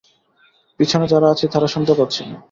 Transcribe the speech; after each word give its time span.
পিছনে 0.79 1.05
যারা 1.07 1.27
আছি, 1.29 1.45
তারা 1.47 1.67
শুনতে 1.67 1.93
পাচ্ছি 1.93 2.21
না। 2.25 2.37